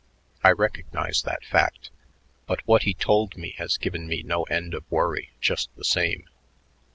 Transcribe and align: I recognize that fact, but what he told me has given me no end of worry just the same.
I 0.43 0.49
recognize 0.49 1.21
that 1.21 1.43
fact, 1.45 1.91
but 2.47 2.61
what 2.65 2.81
he 2.81 2.95
told 2.95 3.37
me 3.37 3.51
has 3.59 3.77
given 3.77 4.07
me 4.07 4.23
no 4.23 4.45
end 4.45 4.73
of 4.73 4.83
worry 4.91 5.29
just 5.39 5.69
the 5.75 5.83
same. 5.85 6.27